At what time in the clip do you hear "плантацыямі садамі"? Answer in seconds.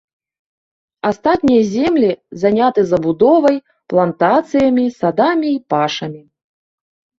3.95-5.47